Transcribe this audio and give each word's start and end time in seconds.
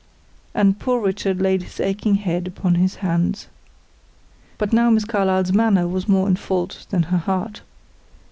And 0.55 0.79
poor 0.79 0.99
Richard 0.99 1.39
laid 1.39 1.61
his 1.61 1.79
aching 1.79 2.15
head 2.15 2.47
upon 2.47 2.73
his 2.73 2.95
hands. 3.05 3.45
But 4.57 4.73
now 4.73 4.89
Miss 4.89 5.05
Carlyle's 5.05 5.53
manner 5.53 5.87
was 5.87 6.07
more 6.09 6.27
in 6.27 6.37
fault 6.37 6.87
than 6.89 7.03
her 7.03 7.19
heart. 7.19 7.61